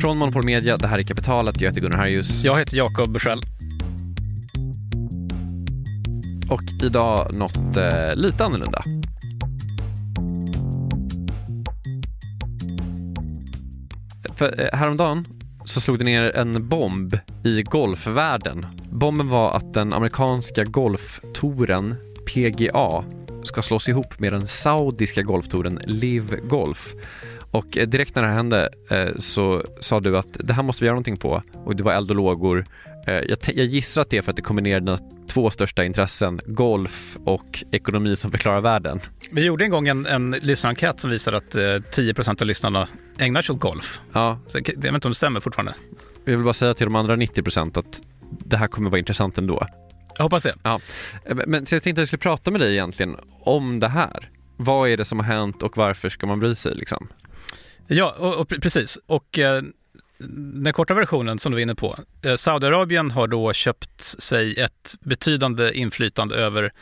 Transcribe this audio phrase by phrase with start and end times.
[0.00, 1.60] Från Monopol Media, det här är Kapitalet.
[1.60, 2.44] Jag heter Gunnar Harjus.
[2.44, 3.40] Jag heter Jakob Bursell.
[6.50, 8.82] Och idag något eh, lite annorlunda.
[14.34, 15.26] För eh, häromdagen
[15.64, 18.66] så slog det ner en bomb i golfvärlden.
[18.90, 21.94] Bomben var att den amerikanska golftouren
[22.26, 23.04] PGA
[23.42, 26.94] ska slås ihop med den saudiska golftouren Live Golf.
[27.50, 30.84] Och eh, direkt när det här hände eh, så sa du att det här måste
[30.84, 32.64] vi göra någonting på och det var eld och lågor.
[33.06, 34.98] Eh, jag, jag gissar att det är för att det kombinerar dina
[35.28, 39.00] två största intressen, golf och ekonomi som förklarar världen.
[39.30, 43.42] Vi gjorde en gång en, en lyssnarenkät som visade att eh, 10% av lyssnarna ägnar
[43.42, 44.00] sig åt golf.
[44.12, 44.38] Ja.
[44.46, 45.74] Så jag vet inte om det stämmer fortfarande.
[46.24, 48.02] Jag vill bara säga till de andra 90 att
[48.44, 49.66] det här kommer vara intressant ändå.
[50.16, 50.54] Jag hoppas det.
[50.62, 50.80] Ja.
[51.46, 54.30] Men så jag tänkte att jag skulle prata med dig egentligen om det här.
[54.56, 57.08] Vad är det som har hänt och varför ska man bry sig liksom?
[57.92, 58.98] Ja, och, och precis.
[59.06, 59.62] Och eh,
[60.62, 61.96] den korta versionen som du var inne på.
[62.22, 66.72] Eh, Saudiarabien har då köpt sig ett betydande inflytande över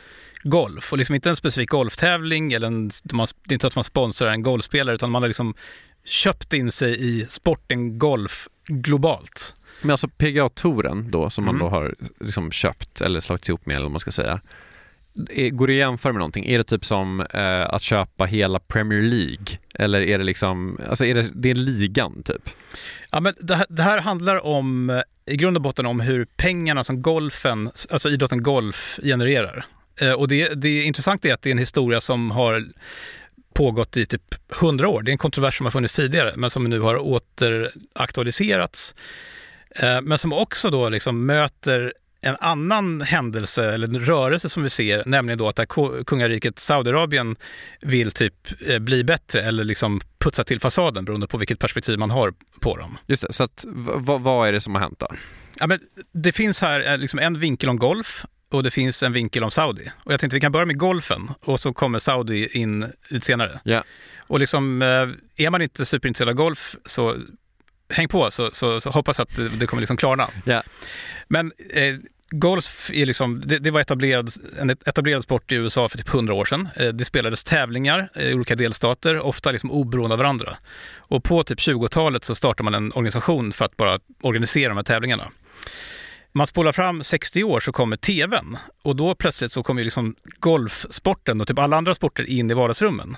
[0.43, 3.75] golf och liksom inte en specifik golftävling eller en, man, det är inte så att
[3.75, 5.53] man sponsrar en golfspelare utan man har liksom
[6.05, 9.53] köpt in sig i sporten golf globalt.
[9.81, 11.55] Men alltså PGA-touren då som mm.
[11.55, 14.41] man då har liksom köpt eller slagits ihop med eller vad man ska säga.
[15.51, 16.45] Går det att jämföra med någonting?
[16.45, 19.45] Är det typ som eh, att köpa hela Premier League?
[19.73, 22.49] Eller är det liksom, alltså är det, det är ligan typ?
[23.11, 26.83] Ja, men det, det här handlar om, eh, i grund och botten om hur pengarna
[26.83, 29.65] som golfen, alltså idrotten golf genererar.
[30.01, 32.65] Eh, och det, det intressanta är att det är en historia som har
[33.53, 35.01] pågått i typ hundra år.
[35.01, 38.95] Det är en kontrovers som har funnits tidigare, men som nu har återaktualiserats.
[39.75, 44.69] Eh, men som också då liksom möter en annan händelse eller en rörelse som vi
[44.69, 45.67] ser, nämligen då att
[46.05, 47.35] kungariket Saudiarabien
[47.81, 48.33] vill typ
[48.67, 52.77] eh, bli bättre eller liksom putsa till fasaden beroende på vilket perspektiv man har på
[52.77, 52.97] dem.
[53.07, 53.65] Just det, så att,
[54.19, 55.07] vad är det som har hänt då?
[55.59, 55.79] Ja, men
[56.13, 59.51] det finns här eh, liksom en vinkel om golf och det finns en vinkel om
[59.51, 59.91] Saudi.
[60.03, 63.59] Och jag tänkte vi kan börja med golfen och så kommer Saudi in lite senare.
[63.65, 63.83] Yeah.
[64.27, 67.15] Och liksom, eh, är man inte superintresserad av golf så
[67.89, 69.29] häng på så, så, så hoppas att
[69.59, 70.29] det, kommer liksom klarna.
[70.45, 70.63] Yeah.
[71.27, 71.95] Men eh,
[72.31, 74.29] golf är liksom, det, det, var etablerad,
[74.59, 76.69] en etablerad sport i USA för typ 100 år sedan.
[76.75, 80.57] Eh, det spelades tävlingar i olika delstater, ofta liksom oberoende av varandra.
[80.97, 84.83] Och på typ 20-talet så startade man en organisation för att bara organisera de här
[84.83, 85.31] tävlingarna.
[86.31, 91.41] Man spolar fram 60 år så kommer tvn och då plötsligt så kommer liksom golfsporten
[91.41, 93.17] och typ alla andra sporter in i vardagsrummen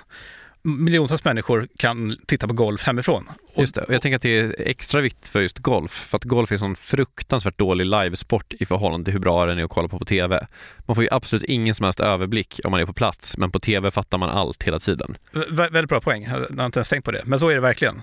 [0.64, 3.28] miljontals människor kan titta på golf hemifrån.
[3.56, 6.24] Just det, och jag tänker att det är extra viktigt för just golf, för att
[6.24, 9.70] golf är en sån fruktansvärt dålig livesport i förhållande till hur bra den är att
[9.70, 10.46] kolla på på TV.
[10.86, 13.60] Man får ju absolut ingen som helst överblick om man är på plats, men på
[13.60, 15.16] TV fattar man allt hela tiden.
[15.32, 17.60] Vä väldigt bra poäng, jag har inte ens tänkt på det, men så är det
[17.60, 18.02] verkligen.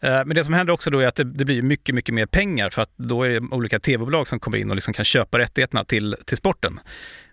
[0.00, 2.26] Eh, men det som händer också då är att det, det blir mycket, mycket mer
[2.26, 5.38] pengar för att då är det olika tv-bolag som kommer in och liksom kan köpa
[5.38, 6.80] rättigheterna till, till sporten.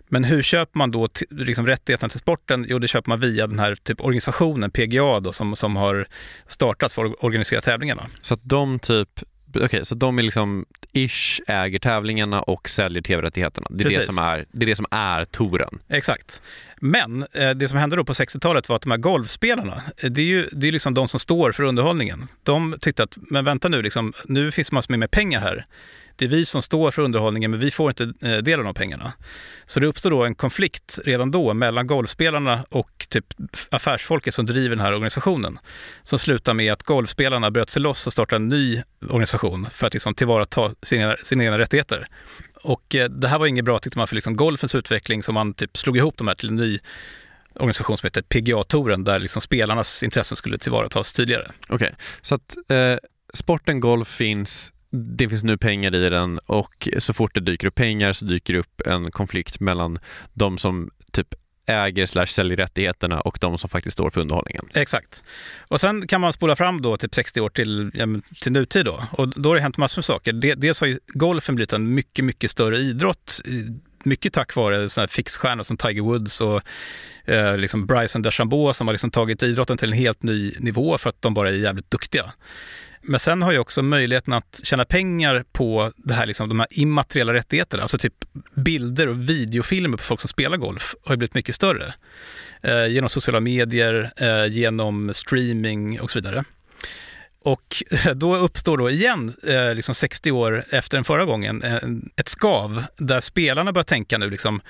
[0.08, 2.66] Men hur köper man då liksom rättigheterna till sporten?
[2.68, 6.06] Jo, det köper man via den här typ organisationen PGA då, som, som har
[6.46, 8.06] startats för att organisera tävlingarna.
[8.20, 9.08] Så att de typ
[9.56, 13.66] Okej, så de är liksom ish äger tävlingarna och säljer tv-rättigheterna.
[13.70, 15.78] Det är det, som är, det är det som är touren.
[15.88, 16.42] Exakt.
[16.80, 20.20] Men eh, det som hände då på 60-talet var att de här golfspelarna, eh, det
[20.20, 22.22] är ju det är liksom de som står för underhållningen.
[22.42, 25.66] De tyckte att, men vänta nu, liksom, nu finns det massor med pengar här
[26.18, 28.74] det är vi som står för underhållningen men vi får inte eh, del av de
[28.74, 29.12] pengarna.
[29.66, 33.24] Så det uppstår då en konflikt redan då mellan golfspelarna och typ
[33.70, 35.58] affärsfolket som driver den här organisationen.
[36.02, 39.94] Som slutar med att golfspelarna bröt sig loss och startade en ny organisation för att
[39.94, 42.06] liksom tillvarata sina, sina egna rättigheter.
[42.62, 45.54] Och eh, det här var inget bra tyckte man för liksom golfens utveckling som man
[45.54, 46.78] typ slog ihop de här till en ny
[47.54, 51.46] organisation som heter PGA-touren där liksom spelarnas intressen skulle tillvaratas tydligare.
[51.68, 51.90] Okej, okay.
[52.22, 52.96] så att eh,
[53.34, 57.74] sporten golf finns det finns nu pengar i den och så fort det dyker upp
[57.74, 59.98] pengar så dyker det upp en konflikt mellan
[60.34, 61.34] de som typ
[61.68, 64.68] äger slash säljer rättigheterna och de som faktiskt står för underhållningen.
[64.74, 65.22] Exakt.
[65.68, 68.06] Och sen kan man spola fram då typ 60 år till, ja,
[68.40, 69.04] till nutid då.
[69.12, 70.32] Och då har det hänt massor med saker.
[70.56, 73.40] Dels har ju golfen blivit en mycket, mycket större idrott.
[74.04, 76.62] Mycket tack vare såna här fixstjärnor som Tiger Woods och
[77.24, 81.08] eh, liksom Bryson DeChambeau som har liksom tagit idrotten till en helt ny nivå för
[81.08, 82.32] att de bara är jävligt duktiga.
[83.02, 86.68] Men sen har ju också möjligheten att tjäna pengar på det här, liksom, de här
[86.70, 88.14] immateriella rättigheterna, alltså typ
[88.54, 91.94] bilder och videofilmer på folk som spelar golf, har ju blivit mycket större.
[92.62, 96.44] Eh, genom sociala medier, eh, genom streaming och så vidare.
[97.44, 97.82] Och
[98.14, 101.78] då uppstår då igen, eh, liksom 60 år efter den förra gången, eh,
[102.16, 104.60] ett skav där spelarna börjar tänka nu liksom,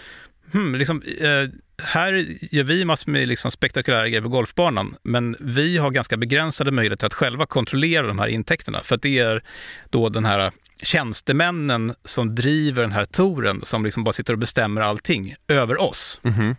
[0.53, 1.51] hmm, liksom eh,
[1.83, 6.71] här gör vi massor med liksom spektakulära grejer på golfbanan, men vi har ganska begränsade
[6.71, 8.81] möjligheter att själva kontrollera de här intäkterna.
[8.81, 9.43] För att det är
[9.91, 10.53] då den här
[10.83, 16.21] tjänstemännen som driver den här touren som liksom bara sitter och bestämmer allting över oss.
[16.25, 16.57] Mm -hmm.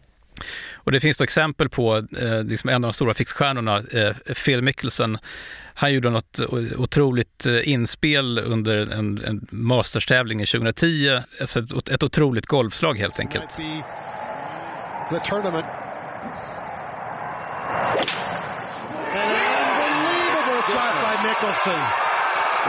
[0.73, 4.61] Och det finns då exempel på eh, liksom en av de stora fixstjärnorna, eh, Phil
[4.61, 5.17] Mickelson.
[5.73, 6.39] Han gjorde något
[6.77, 10.85] otroligt eh, inspel under en, en Masters-tävling 2010.
[11.41, 13.57] Alltså ett, ett otroligt golfslag helt enkelt
[15.09, 15.65] the tournament.
[19.15, 19.57] And an
[19.89, 21.81] unbelievable shot by Mickelson.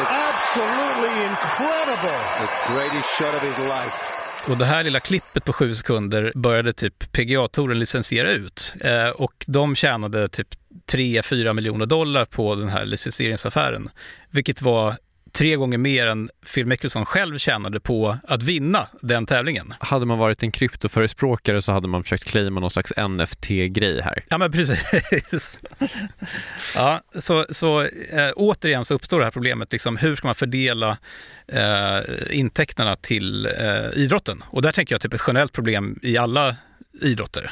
[0.09, 2.21] Absolutely incredible.
[2.41, 4.20] The greatest shot of his life.
[4.49, 8.75] Och det här lilla klippet på sju sekunder började typ PGA-touren licensiera ut.
[8.81, 10.49] Eh, och de tjänade typ
[10.93, 13.89] 3-4 miljoner dollar på den här licensieringsaffären.
[14.31, 14.95] Vilket var
[15.33, 19.75] tre gånger mer än Phil Mickelson själv tjänade på att vinna den tävlingen.
[19.81, 24.25] Hade man varit en kryptoförespråkare så hade man försökt claima någon slags NFT-grej här.
[24.29, 25.61] Ja, men precis.
[26.75, 27.89] ja, så så äh,
[28.37, 30.99] återigen så uppstår det här problemet, liksom, hur ska man fördela
[31.47, 32.01] äh,
[32.31, 34.43] intäkterna till äh, idrotten?
[34.47, 36.57] Och där tänker jag typ ett generellt problem i alla
[37.03, 37.51] idrotter.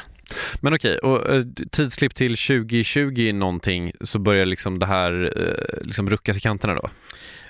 [0.61, 5.33] Men okej, och tidsklipp till 2020 någonting så börjar liksom det här
[5.81, 6.89] liksom ruckas i kanterna då?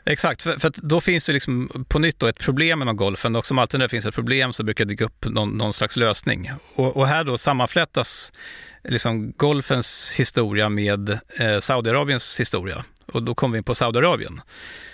[0.05, 3.45] Exakt, för, för då finns det liksom på nytt då ett problem inom golfen och
[3.45, 5.95] som alltid när det finns ett problem så brukar det dyka upp någon, någon slags
[5.95, 6.51] lösning.
[6.75, 8.31] Och, och, här då sammanflätas
[8.83, 12.83] liksom golfens historia med eh, Saudiarabiens historia.
[13.11, 14.41] Och då kommer vi in på Saudiarabien.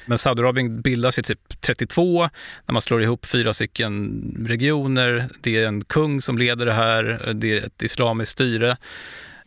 [0.06, 2.22] Men Saudiarabien bildas ju typ 32
[2.66, 5.25] när man slår ihop fyra stycken regioner.
[5.42, 8.78] Det är en kung som leder det här, det är ett islamiskt styre.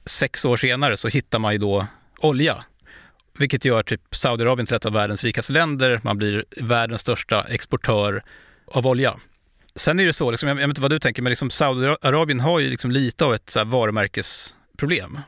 [0.05, 1.87] Sex år senare så hittar man ju då
[2.19, 2.65] olja
[3.39, 6.01] vilket gör typ Saudiarabien till ett av världens rikaste länder.
[6.03, 8.23] Man blir världens största exportör
[8.67, 9.15] av olja.
[9.75, 12.61] Sen är det så, liksom, jag vet inte vad du tänker, men liksom Saudiarabien har
[12.61, 15.19] ju liksom lite av ett så varumärkesproblem.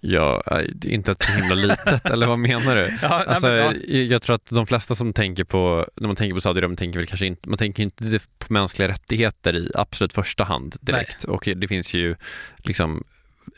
[0.00, 2.98] Ja, inte så himla litet, eller vad menar du?
[3.02, 3.96] Ja, alltså, nej, men, ja.
[3.96, 7.06] Jag tror att de flesta som tänker på, när man tänker på Saudiarabien, tänker väl
[7.06, 11.26] kanske inte, man tänker inte på mänskliga rättigheter i absolut första hand direkt.
[11.26, 11.34] Nej.
[11.34, 12.16] Och det finns ju
[12.56, 13.04] liksom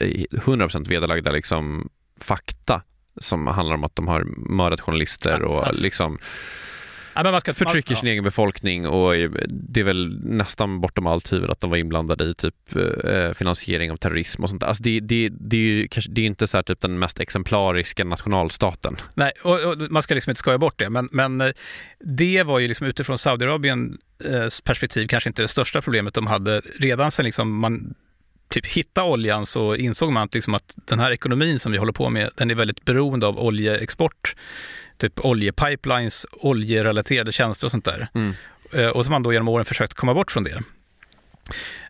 [0.00, 1.88] 100% vederlagda liksom
[2.20, 2.82] fakta
[3.16, 6.18] som handlar om att de har mördat journalister ja, och liksom
[7.14, 9.14] ja, ska, förtrycker man, sin egen befolkning och
[9.48, 12.54] det är väl nästan bortom allt tvivel att de var inblandade i typ
[13.04, 14.68] eh, finansiering av terrorism och sånt där.
[14.68, 18.04] Alltså det, det, det är ju kanske, det är inte så typ den mest exemplariska
[18.04, 18.96] nationalstaten.
[19.14, 21.48] Nej, och, och, man ska liksom inte skoja bort det, men, men eh,
[22.00, 26.60] det var ju liksom utifrån Saudiarabiens perspektiv kanske inte det största problemet de hade.
[26.80, 27.94] Redan sen liksom man
[28.48, 31.92] typ hitta oljan så insåg man att, liksom att den här ekonomin som vi håller
[31.92, 34.34] på med, den är väldigt beroende av oljeexport.
[34.98, 38.08] Typ oljepipelines, oljerelaterade tjänster och sånt där.
[38.14, 38.34] Mm.
[38.72, 40.62] Eh, och som man då genom åren försökt komma bort från det.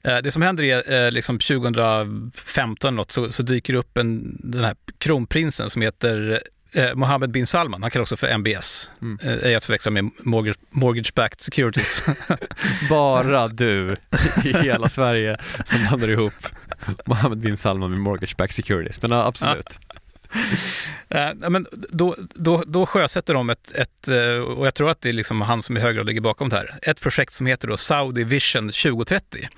[0.02, 4.64] Eh, det som händer är eh, liksom 2015 något, så, så dyker upp en, den
[4.64, 6.40] här kronprinsen som heter
[6.74, 9.18] eh, Mohammed bin Salman, han kallas också för MBS, mm.
[9.22, 12.02] eh, är att förväxla med mortgage, mortgage backed securities.
[12.90, 13.96] Bara du
[14.44, 16.32] i hela Sverige som blandar ihop
[17.06, 19.78] Mohammed bin Salman med mortgage backed securities, men ja, absolut.
[19.88, 20.00] Ja.
[21.08, 25.08] Eh, men då, då, då sjösätter de ett, ett, eh, och jag tror att det
[25.08, 27.68] är liksom han som i hög grad ligger bakom det här, ett projekt som heter
[27.68, 29.48] då Saudi Vision 2030.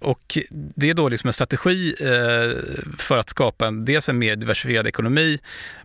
[0.00, 2.62] Och det är då liksom en strategi eh,
[2.98, 5.38] för att skapa en, dels en mer diversifierad ekonomi,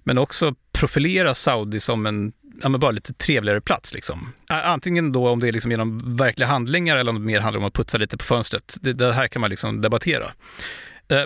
[0.03, 2.31] men också profilera Saudi som en
[2.61, 3.93] ja, men bara lite trevligare plats.
[3.93, 4.33] Liksom.
[4.47, 7.67] Antingen då om det är liksom genom verkliga handlingar eller om det mer handlar om
[7.67, 8.77] att putsa lite på fönstret.
[8.81, 10.31] Det, det här kan man liksom debattera.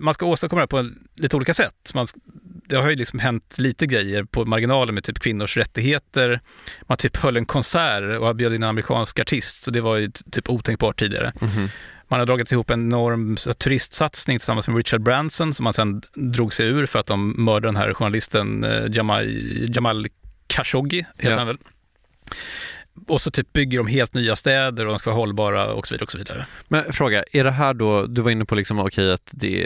[0.02, 1.92] Man ska åstadkomma det på lite olika sätt.
[1.94, 2.08] Man,
[2.68, 6.42] det har ju liksom hänt lite grejer på marginalen med typ kvinnors rättigheter.
[6.88, 10.12] Man typ höll en konsert och bjöd in en amerikansk artist, så det var ju
[10.32, 11.34] typ otänkbart tidigare.
[11.42, 11.70] Mm -hmm.
[12.08, 16.54] Man har dragit ihop en enorm turistsatsning tillsammans med Richard Branson som man sen drog
[16.54, 19.26] sig ur för att de mördade den här journalisten eh, Jamal,
[19.76, 20.08] Jamal
[20.48, 21.38] Khashoggi, heter ja.
[21.38, 21.58] han väl
[23.08, 25.94] och så typ bygger de helt nya städer och de ska vara hållbara och så
[25.94, 26.04] vidare.
[26.04, 26.46] Och så vidare.
[26.68, 29.64] Men fråga, är det här då, du var inne på liksom, okej okay, att det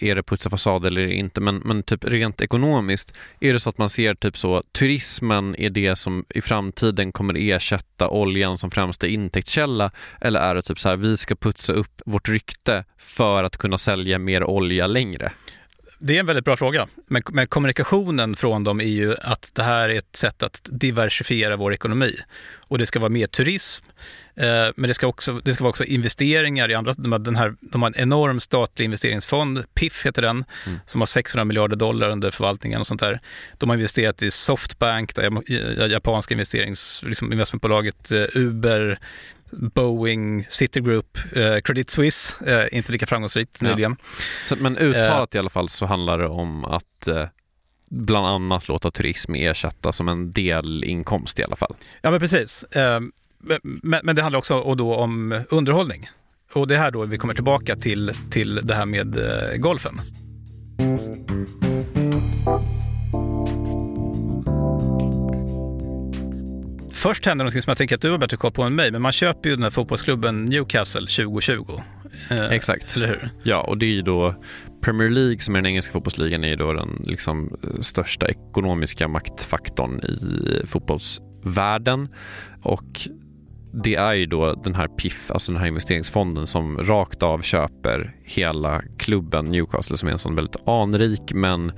[0.00, 3.78] är det putsa fasad eller inte, men, men typ rent ekonomiskt, är det så att
[3.78, 9.06] man ser typ så, turismen är det som i framtiden kommer ersätta oljan som främsta
[9.06, 9.90] intäktskälla,
[10.20, 13.78] eller är det typ så här, vi ska putsa upp vårt rykte för att kunna
[13.78, 15.32] sälja mer olja längre?
[16.02, 16.88] Det är en väldigt bra fråga.
[17.06, 21.56] Men, men, kommunikationen från dem är ju att det här är ett sätt att diversifiera
[21.56, 22.14] vår ekonomi.
[22.68, 23.84] Och det ska vara mer turism,
[24.36, 26.92] eh, men det ska, också, det ska vara också investeringar i andra.
[26.92, 30.78] De har, den här, de har en enorm statlig investeringsfond, PIF heter den, mm.
[30.86, 33.20] som har 600 miljarder dollar under förvaltningen och sånt där.
[33.58, 38.98] De har investerat i Softbank, det japanska investerings, liksom investmentbolaget eh, Uber,
[39.52, 43.96] Boeing, Citigroup, eh, Credit Suisse, eh, inte lika framgångsrikt nyligen.
[44.46, 47.26] Så, men uttalat eh, i alla fall så handlar det om att eh,
[47.90, 51.76] bland annat låta turism ersätta som en delinkomst i alla fall.
[52.02, 52.64] Ja, men precis.
[52.64, 53.00] Eh,
[53.82, 56.08] men, men, det handlar också och då om underhållning.
[56.54, 59.16] Och det är här då vi kommer tillbaka till, till det här med
[59.56, 60.00] golfen.
[67.02, 69.02] Först hände något som jag tänker att du har bättre koll på än mig, men
[69.02, 71.64] man köper ju den här fotbollsklubben Newcastle 2020.
[72.30, 72.96] Eh, Exakt.
[72.96, 73.30] Eller hur?
[73.42, 74.34] Ja, och det är ju då
[74.84, 80.66] Premier League som är den engelska fotbollsligan är då den liksom största ekonomiska maktfaktorn i
[80.66, 82.08] fotbollsvärlden.
[82.62, 83.00] Och
[83.84, 88.16] det är ju då den här PIF, alltså den här investeringsfonden som rakt av köper
[88.24, 91.72] hela klubben Newcastle som är en sån väldigt anrik men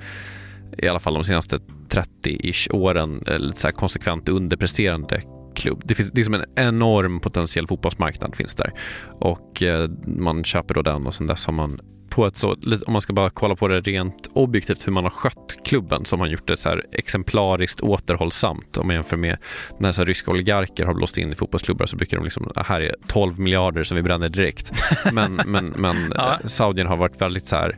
[0.77, 1.59] i alla fall de senaste
[1.93, 5.21] 30-ish åren lite så konsekvent underpresterande
[5.55, 5.81] klubb.
[5.85, 8.73] Det finns liksom en enorm potentiell fotbollsmarknad finns där
[9.19, 12.51] och eh, man köper då den och sen dess har man på ett så,
[12.87, 16.17] om man ska bara kolla på det rent objektivt hur man har skött klubben så
[16.17, 19.37] har gjort det så här exemplariskt återhållsamt om man jämför med
[19.79, 22.95] när så ryska oligarker har blåst in i fotbollsklubbar så brukar de liksom, här är
[23.07, 24.71] 12 miljarder som vi bränner direkt.
[25.13, 26.39] Men, men, men ja.
[26.45, 27.77] Saudien har varit väldigt så här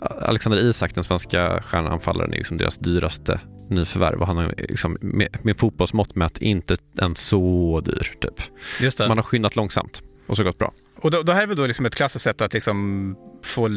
[0.00, 5.36] Alexander Isak, den svenska stjärnanfallaren, är liksom deras dyraste nyförvärv och han är liksom, med,
[5.42, 8.12] med fotbollsmått mätt inte ens så dyr.
[8.20, 8.98] Typ.
[9.08, 10.72] Man har skyndat långsamt och så gått bra.
[11.00, 13.68] Och då, då här är väl då liksom ett klassiskt sätt att liksom få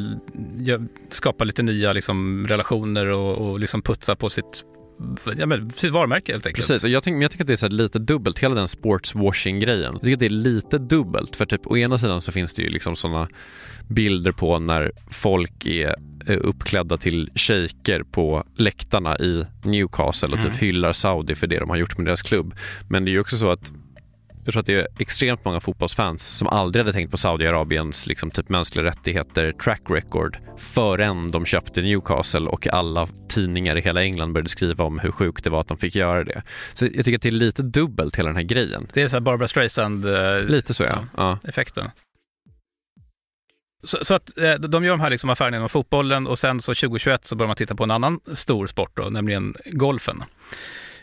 [0.60, 0.78] ja,
[1.10, 4.64] skapa lite nya liksom relationer och, och liksom putsa på sitt
[5.38, 6.68] ja, men, sitt varumärke helt enkelt.
[6.68, 9.94] Precis, och jag, tänk, jag tycker att det är så lite dubbelt, hela den sportswashing-grejen.
[9.94, 12.62] Jag tycker att det är lite dubbelt, för typ å ena sidan så finns det
[12.62, 13.28] ju liksom sådana
[13.88, 15.96] bilder på när folk är
[16.28, 20.58] uppklädda till shejker på läktarna i Newcastle och typ mm.
[20.58, 22.54] hyllar Saudi för det de har gjort med deras klubb.
[22.90, 23.72] Men det är ju också så att
[24.48, 28.32] jag tror att det är extremt många fotbollsfans som aldrig hade tänkt på Saudiarabiens liksom,
[28.32, 34.34] typ mänskliga rättigheter track record förrän de köpte Newcastle och alla tidningar i hela England
[34.34, 36.44] började skriva om hur sjukt det var att de fick göra det.
[36.74, 38.88] Så jag tycker att det är lite dubbelt hela den här grejen.
[38.94, 41.06] Det är så här Barbara Streisand eh, Lite så ja.
[41.18, 41.40] ja.
[41.48, 41.92] Effekten.
[43.84, 46.76] Så, så, att eh, de gör de här liksom affärerna inom fotbollen och sen så
[46.76, 50.24] 2021 så börjar man titta på en annan stor sport då, nämligen golfen.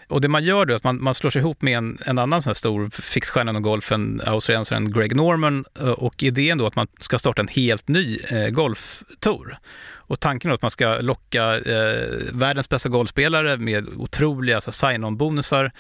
[0.08, 2.18] Och det man gör då är att man, man slår sig ihop med en, en
[2.18, 5.64] annan sån här stor fixstjärna inom golfen, australiensaren Greg Norman.
[5.80, 9.58] Eh, och idén då att man ska starta en helt ny eh, golftour.
[10.06, 15.73] Och tanken är att man ska locka eh, världens bästa golfspelare med otroliga sign-on-bonusar,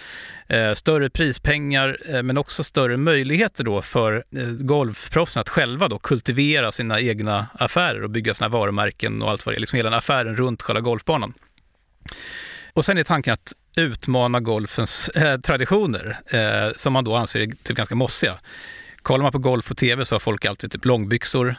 [0.48, 5.98] eh, större prispengar, eh, men också större möjligheter då för eh, golfproffsen att själva då
[5.98, 9.96] kultivera sina egna affärer och bygga sina varumärken och allt vad det är, liksom hela
[9.96, 11.34] affären runt själva golfbanan.
[12.74, 17.46] Och sen är tanken att utmana golfens eh, traditioner, eh, som man då anser är
[17.46, 18.38] typ ganska mossiga.
[19.02, 21.56] Kollar man på golf på tv så har folk alltid typ långbyxor.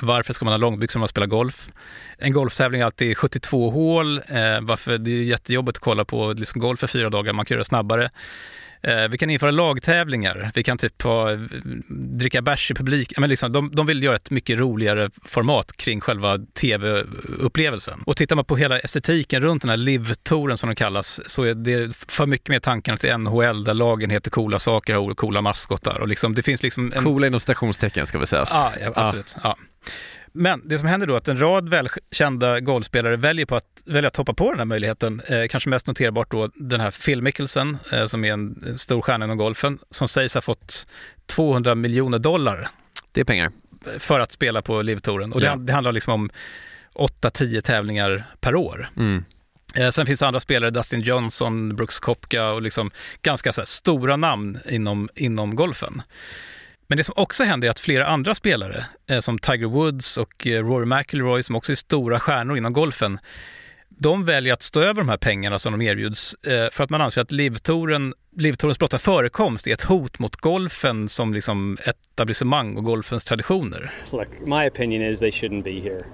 [0.00, 1.68] Varför ska man ha långbyxor när man spelar golf?
[2.18, 4.18] En golftävling är alltid 72 hål.
[4.18, 4.98] Eh, varför?
[4.98, 7.68] Det är jättejobbigt att kolla på liksom golf för fyra dagar, man kan göra det
[7.68, 8.10] snabbare.
[8.86, 10.50] Eh, vi kan införa lagtävlingar.
[10.54, 11.28] Vi kan typ ha,
[11.88, 13.18] dricka bärs i publik.
[13.18, 18.02] Men liksom, de, de vill göra ett mycket roligare format kring själva tv-upplevelsen.
[18.06, 21.54] Och tittar man på hela estetiken runt den här live-touren som de kallas så är
[21.54, 26.00] det för mycket mer tanken till NHL där lagen heter coola saker och coola maskotar.
[26.00, 27.04] Och liksom, det finns liksom en...
[27.04, 28.44] Coola inom stationstecken ska vi säga.
[28.50, 29.36] Ja, ja absolut.
[29.42, 29.56] Ja.
[30.36, 34.06] Men det som händer då är att en rad välkända golfspelare väljer, på att, väljer
[34.06, 35.20] att hoppa på den här möjligheten.
[35.28, 39.24] Eh, kanske mest noterbart då den här Phil Mickelson, eh, som är en stor stjärna
[39.24, 40.86] inom golfen, som sägs ha fått
[41.26, 42.68] 200 miljoner dollar.
[43.12, 43.52] Det är pengar.
[43.98, 45.32] För att spela på LIV-touren.
[45.32, 45.56] Och ja.
[45.56, 46.30] det, det, handlar liksom om
[46.94, 48.90] 8-10 tävlingar per år.
[48.96, 49.24] Mm.
[49.74, 52.90] Eh, sen finns det andra spelare, Dustin Johnson, Brooks Kopka och liksom
[53.22, 56.02] ganska stora namn inom, inom golfen.
[56.94, 58.76] Men det som också händer är att flera andra spelare,
[59.10, 63.18] eh, som Tiger Woods och eh, Rory McIlroy, som också är stora stjärnor inom golfen,
[63.88, 67.00] de väljer att stå över de här pengarna som de erbjuds eh, för att man
[67.00, 72.84] anser att livtouren, livtourens blotta förekomst är ett hot mot golfen som liksom etablissemang och
[72.84, 73.92] golfens traditioner.
[74.10, 76.04] Look, my opinion is they shouldn't be here.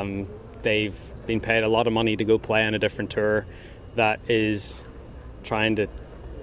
[0.00, 0.26] Um,
[0.62, 0.96] they've
[1.26, 3.44] been paid a lot of money to go play on a different tour
[3.96, 4.84] that is
[5.44, 5.86] trying to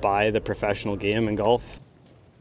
[0.02, 1.80] buy the professional game in golf.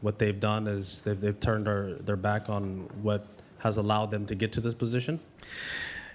[0.01, 3.21] What they've done is they've, they've turned their, their back on what
[3.57, 5.19] has allowed them to get to this position.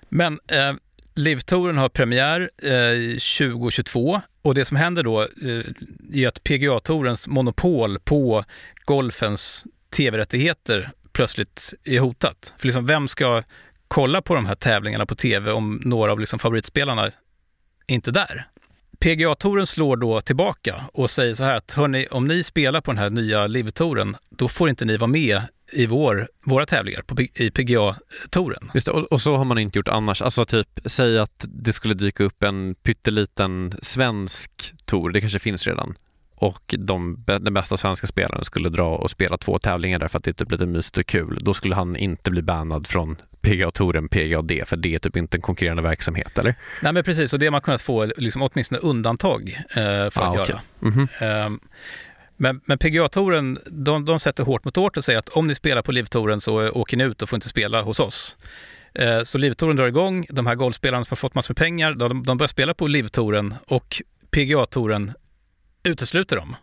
[0.08, 0.72] Men eh,
[1.14, 7.98] Livtouren har premiär eh, 2022 och det som händer då eh, är att PGA-tourens monopol
[7.98, 8.44] på
[8.84, 9.64] golfens
[9.96, 12.54] tv-rättigheter plötsligt är hotat.
[12.58, 13.42] För liksom, vem ska
[13.88, 17.10] kolla på de här tävlingarna på tv om några av liksom favoritspelarna
[17.86, 18.46] inte är där?
[19.02, 22.98] PGA-touren slår då tillbaka och säger så här att hörni, om ni spelar på den
[22.98, 25.42] här nya LIV-touren, då får inte ni vara med
[25.72, 28.70] i vår, våra tävlingar på, i PGA-touren.
[28.74, 30.22] Just det, och, och, så har man inte gjort annars.
[30.22, 35.66] Alltså typ, säg att det skulle dyka upp en pytteliten svensk tour, det kanske finns
[35.66, 35.94] redan,
[36.36, 40.24] och de, den bästa svenska spelaren skulle dra och spela två tävlingar där för att
[40.24, 41.38] det är typ lite mysigt och kul.
[41.40, 45.40] Då skulle han inte bli bannad från PGA-touren, PGA-D, för det är typ inte en
[45.40, 46.54] konkurrerande verksamhet, eller?
[46.82, 50.26] Nej, men precis, och det har man kunnat få liksom, åtminstone undantag eh, för ah,
[50.26, 50.48] att okay.
[50.48, 50.60] göra.
[50.82, 51.46] Mm -hmm.
[51.46, 51.60] um,
[52.36, 55.82] men, men PGA-touren, de, de sätter hårt mot hårt och säger att om ni spelar
[55.82, 58.36] på LIV-touren så åker ni ut och får inte spela hos oss.
[58.94, 62.24] Eh, så LIV-touren drar igång, de här golfspelarna som har fått massor med pengar, de,
[62.24, 65.12] de börjar spela på LIV-touren och PGA-touren
[65.84, 66.56] utesluter dem.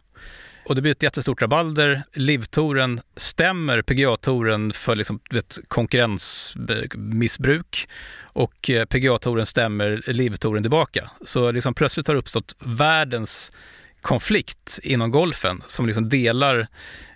[0.69, 2.03] Och det blir ett jättestort rabalder.
[2.13, 7.85] LIV-touren stämmer PGA-touren för liksom, vet, konkurrensmissbruk
[8.23, 11.11] och eh, PGA-touren stämmer LIV-touren tillbaka.
[11.25, 13.51] Så liksom plötsligt har det uppstått världens
[14.01, 16.67] konflikt inom golfen som liksom delar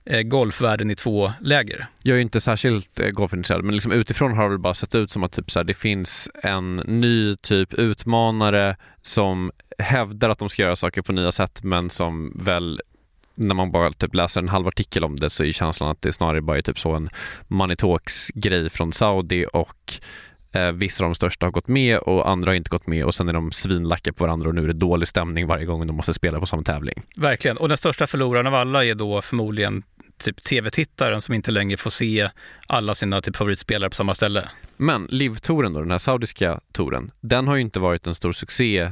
[0.05, 1.87] eh, golfvärlden i två läger.
[2.01, 5.11] Jag är inte särskilt eh, golfintresserad, men liksom utifrån har det väl bara sett ut
[5.11, 10.49] som att typ så här, det finns en ny typ utmanare som hävdar att de
[10.49, 12.81] ska göra saker på nya sätt, men som väl
[13.35, 16.13] när man bara typ läser en halv artikel om det så är känslan att det
[16.13, 17.09] snarare bara är typ så en
[17.47, 19.99] money talks grej från Saudi och
[20.55, 23.15] Eh, vissa av de största har gått med och andra har inte gått med och
[23.15, 25.95] sen är de svinlacka på varandra och nu är det dålig stämning varje gång de
[25.95, 27.03] måste spela på samma tävling.
[27.15, 29.83] Verkligen, och den största förloraren av alla är då förmodligen
[30.17, 32.29] typ tv-tittaren som inte längre får se
[32.67, 34.49] alla sina typ favoritspelare på samma ställe.
[34.77, 38.91] Men Liv-touren då, den här saudiska touren, den har ju inte varit en stor succé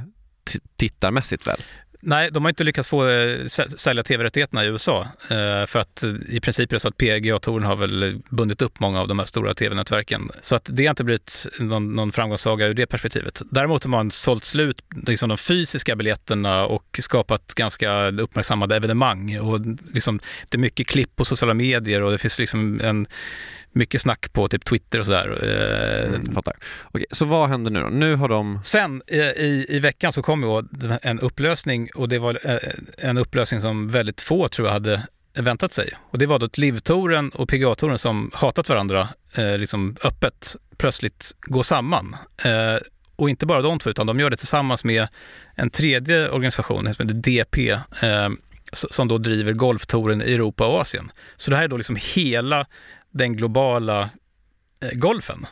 [0.76, 1.60] tittarmässigt väl?
[2.04, 3.46] Nej, de har inte lyckats få eh,
[3.78, 5.08] sälja tv-rättigheterna i USA.
[5.30, 9.02] Eh, för att i princip är det så att PGA-touren har väl bundit upp många
[9.02, 10.30] av de här stora tv-nätverken.
[10.42, 13.42] Så att det har inte blivit någon, någon framgångssaga ur det perspektivet.
[13.52, 19.40] Däremot har man sålt slut liksom de fysiska biljetterna och skapat ganska uppmärksammade evenemang.
[19.40, 19.60] Och
[19.94, 23.08] liksom, det är mycket klipp på sociala medier och det finns liksom en
[23.74, 25.40] mycket snack på typ Twitter och sådär.
[25.44, 26.56] Eh, mm, fattar.
[26.84, 27.90] Okej, så vad händer nu då?
[27.90, 28.60] Nu har de...
[28.64, 30.64] Sen i, i veckan så kom ju
[31.02, 35.08] en upplösning och det var eh, en upplösning som väldigt få tror jag hade
[35.40, 35.90] väntat sig.
[36.12, 41.64] Och det var då Livtouren och PGA-touren som hatat varandra eh, liksom öppet plötsligt går
[41.64, 42.16] samman.
[42.44, 42.82] Eh,
[43.16, 45.08] och inte bara de två, utan de gör det tillsammans med
[45.56, 48.30] en tredje organisation, som heter DP, eh,
[48.74, 51.12] som då driver golftouren i Europa och Asien.
[51.38, 52.66] Så det här är då liksom hela
[53.12, 54.10] den globala
[54.82, 55.46] eh, golfen.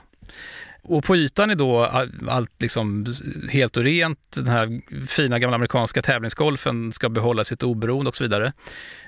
[0.83, 1.83] Och på ytan är då
[2.29, 3.05] allt liksom
[3.49, 4.19] helt och rent.
[4.35, 8.53] Den här fina gamla amerikanska tävlingsgolfen ska behålla sitt oberoende och så vidare.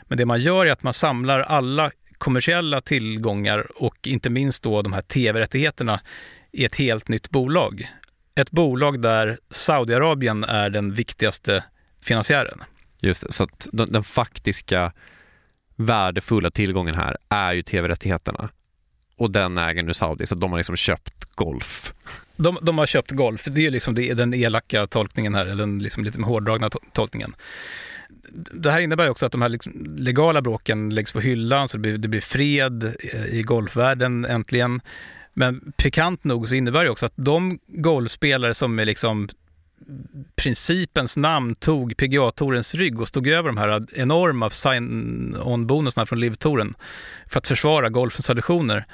[0.07, 4.81] Men det man gör är att man samlar alla kommersiella tillgångar och inte minst då
[4.81, 6.01] de här tv-rättigheterna
[6.51, 7.89] i ett helt nytt bolag.
[8.35, 11.63] Ett bolag där Saudiarabien är den viktigaste
[12.01, 12.63] finansiären.
[12.99, 14.93] Just det, så att den faktiska
[15.85, 18.49] värdefulla tillgången här är ju tv-rättigheterna.
[19.17, 21.93] Och den äger nu Saudi, så de har liksom köpt golf.
[22.35, 26.03] De, de har köpt golf, det är liksom den elaka tolkningen här, eller den liksom
[26.03, 27.35] lite hårdragna tolkningen.
[28.53, 31.81] Det här innebär också att de här liksom legala bråken läggs på hyllan, så det
[31.81, 34.81] blir, det blir fred eh, i golfvärlden äntligen.
[35.33, 39.29] Men pikant nog så innebär det också att de golfspelare som är liksom
[40.35, 46.73] principens namn tog PGA-tourens rygg och stod över de här enorma sign-on-bonusarna från LIV-touren
[47.29, 48.85] för att försvara golfens traditioner.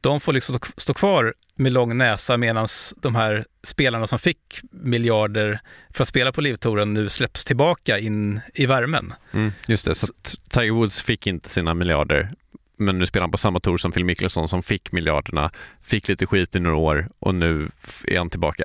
[0.00, 5.60] De får liksom stå kvar med lång näsa medan de här spelarna som fick miljarder
[5.90, 9.12] för att spela på LIV-touren nu släpps tillbaka in i värmen.
[9.32, 10.06] Mm, just det, så
[10.48, 12.32] Tiger Woods fick inte sina miljarder
[12.76, 15.50] men nu spelar han på samma tour som Phil Mickelson som fick miljarderna,
[15.82, 17.70] fick lite skit i några år och nu
[18.04, 18.64] är han tillbaka.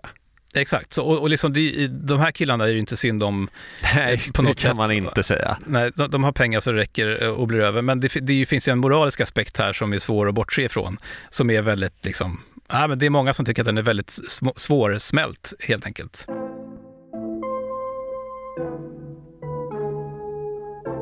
[0.57, 3.49] Exakt, så, och, och liksom de, de här killarna är ju inte synd om
[3.95, 5.57] Nej, eh, på något det kan man inte säga.
[5.65, 7.81] Nej, de, de, har pengar så det räcker eh, och blir över.
[7.81, 10.97] Men det, det finns ju en moralisk aspekt här som är svår att bortse ifrån.
[11.29, 14.19] Som är väldigt, liksom, ja, men det är många som tycker att den är väldigt
[14.55, 16.25] svårsmält helt enkelt.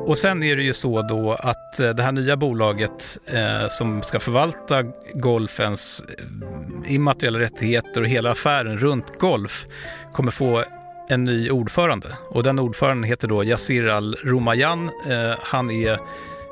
[0.06, 4.02] Och sen är det ju så då att eh, det här nya bolaget eh, som
[4.02, 4.82] ska förvalta
[5.14, 9.64] golfens eh, immateriella rättigheter och hela affären runt golf
[10.12, 10.64] kommer få
[11.08, 12.08] en ny ordförande.
[12.30, 14.84] Och den ordföranden heter då Yassir Al-Romayan.
[14.84, 15.98] Eh, han är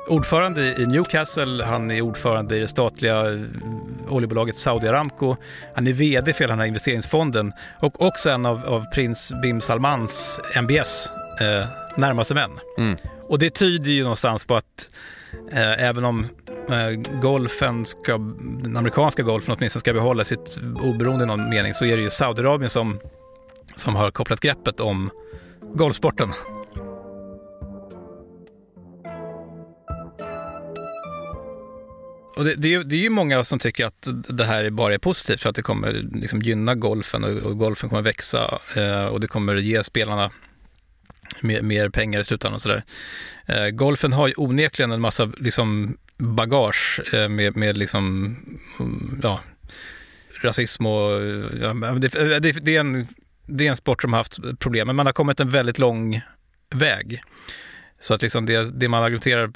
[0.09, 3.39] ordförande i Newcastle, han är ordförande i det statliga eh,
[4.09, 5.35] oljebolaget Saudi Aramco,
[5.75, 9.61] han är VD för hela den här investeringsfonden och också en av, av prins Bim
[9.61, 11.09] Salmans MBS
[11.41, 12.51] eh, närmaste män.
[12.77, 12.97] Mm.
[13.29, 14.89] Och det tyder ju någonstans på att
[15.51, 16.27] eh, även om
[16.69, 18.17] eh, golfen ska,
[18.63, 22.09] den amerikanska golfen åtminstone ska behålla sitt oberoende i någon mening så är det ju
[22.09, 22.99] Saudiarabien som,
[23.75, 25.09] som har kopplat greppet om
[25.75, 26.29] golfsporten.
[32.37, 34.93] Och det, det, är, ju- det är ju många som tycker att det här bara
[34.93, 39.05] är positivt för att det kommer liksom gynna golfen och, och golfen kommer växa eh,
[39.05, 40.31] och det kommer ge spelarna
[41.41, 42.83] mer, mer pengar i slutändan och sådär.
[43.45, 48.35] Eh, golfen har ju onekligen en massa liksom, bagage eh, med, med liksom,
[48.79, 49.39] mm, ja,
[50.41, 53.07] rasism och eh, ja, det, eh, det, det, är en,
[53.45, 56.21] det är en sport som har haft problem, men man har kommit en väldigt lång
[56.75, 57.21] väg.
[57.99, 59.51] Så att liksom det, det man argumenterar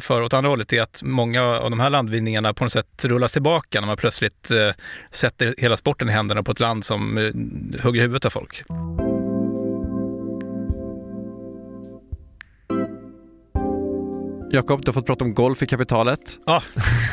[0.00, 3.32] för åt andra hållet är att många av de här landvinningarna på något sätt rullas
[3.32, 4.74] tillbaka när man plötsligt eh,
[5.10, 8.64] sätter hela sporten i händerna på ett land som eh, hugger huvudet av folk.
[14.54, 16.38] Jakob, du har fått prata om golf i kapitalet.
[16.46, 16.62] Ja.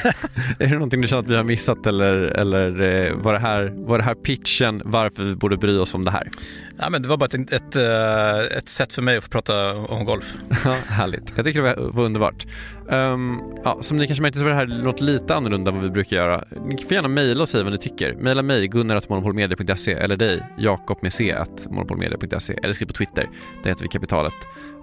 [0.59, 3.73] är det någonting du känner att vi har missat eller, eller eh, var, det här,
[3.75, 6.29] var det här pitchen varför vi borde bry oss om det här?
[6.77, 9.75] Ja, men det var bara ett, ett, eh, ett sätt för mig att få prata
[9.75, 10.33] om golf.
[10.65, 11.33] Ja, härligt.
[11.35, 12.45] Jag tycker det var, underbart.
[12.89, 15.83] Ehm, ja, som ni kanske märkte så var det här något lite annorlunda än vad
[15.83, 16.43] vi brukar göra.
[16.65, 18.13] Ni får gärna mejla och säga vad ni tycker.
[18.13, 21.35] Mejla mig, gunnar.monopolmedia.se eller dig, jakob med c
[21.69, 23.29] monopolmedia.se eller skriv på Twitter.
[23.63, 24.33] Där heter vi Kapitalet.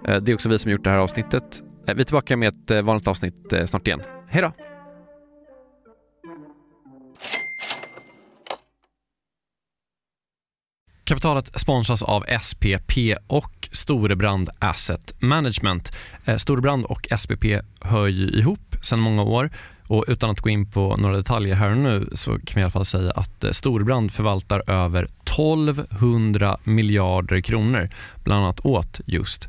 [0.05, 1.63] Eh, det är också vi som gjort det här avsnittet.
[1.87, 4.03] Eh, vi är tillbaka med ett eh, vanligt avsnitt snart igen.
[4.29, 4.53] Hej då!
[11.05, 12.93] Kapitalet sponsras av SPP
[13.27, 15.93] och Storebrand Asset Management.
[16.37, 17.45] Storebrand och SPP
[17.81, 19.51] hör ju ihop sedan många år
[19.89, 22.63] och utan att gå in på några detaljer här och nu så kan vi i
[22.63, 27.89] alla fall säga att Storebrand förvaltar över 1200 miljarder kronor
[28.25, 29.49] bland annat åt just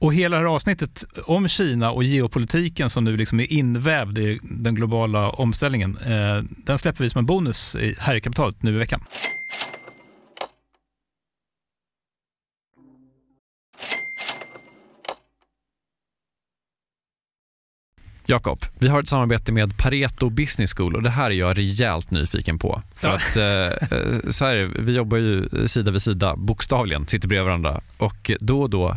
[0.00, 4.38] Och hela det här avsnittet om Kina och geopolitiken som nu liksom är invävd i
[4.42, 8.70] den globala omställningen, eh, den släpper vi som en bonus i- här i kapitalet nu
[8.74, 9.00] i veckan.
[18.26, 22.10] Jakob, vi har ett samarbete med Pareto Business School och det här är jag rejält
[22.10, 22.82] nyfiken på.
[22.94, 23.14] För Ja.
[23.14, 27.80] att eh, eh, så här, vi jobbar ju sida vid sida, bokstavligen, sitter bredvid varandra
[27.98, 28.96] och då och då